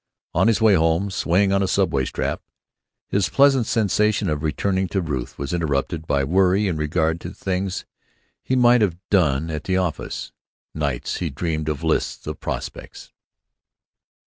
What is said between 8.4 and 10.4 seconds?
he might have done at the office.